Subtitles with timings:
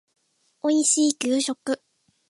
[0.63, 1.79] おいしい給食